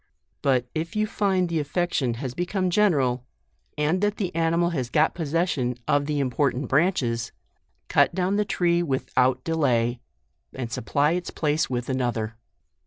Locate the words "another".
11.87-12.35